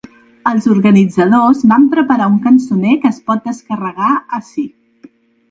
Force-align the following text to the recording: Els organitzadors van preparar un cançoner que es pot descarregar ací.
Els 0.51 0.67
organitzadors 0.75 1.61
van 1.73 1.85
preparar 1.91 2.31
un 2.31 2.39
cançoner 2.47 2.95
que 3.05 3.09
es 3.11 3.21
pot 3.29 3.47
descarregar 3.51 4.11
ací. 4.41 4.67